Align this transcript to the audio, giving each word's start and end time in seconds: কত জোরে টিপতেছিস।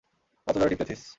কত 0.47 0.55
জোরে 0.57 0.69
টিপতেছিস। 0.71 1.01